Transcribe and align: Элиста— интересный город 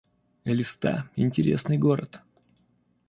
Элиста— 0.45 1.07
интересный 1.15 1.77
город 1.77 2.21